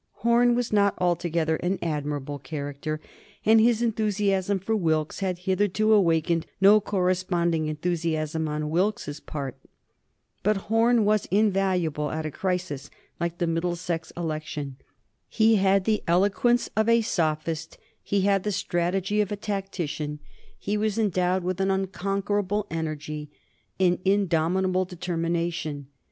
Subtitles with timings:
[0.23, 2.99] Horne was not altogether an admirable character,
[3.45, 9.57] and his enthusiasm for Wilkes had hitherto awakened no corresponding enthusiasm on Wilkes's part.
[10.41, 14.77] But Horne was invaluable at a crisis like the Middlesex election.
[15.29, 20.17] He had the eloquence of a sophist; he had the strategy of a tactician;
[20.57, 23.29] he was endowed with an unconquerable energy,
[23.79, 25.89] an indomitable determination.